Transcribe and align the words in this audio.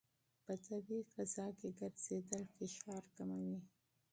په 0.45 0.53
طبیعي 0.65 1.01
فضا 1.13 1.47
کې 1.59 1.69
ګرځېدل 1.79 2.43
فشار 2.55 3.03
کموي. 3.15 3.59